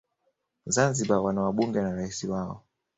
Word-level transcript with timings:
zanzibar 0.73 1.19
wana 1.25 1.41
wabunge 1.41 1.79
na 1.81 1.93
rais 1.95 2.23
wao 2.23 2.63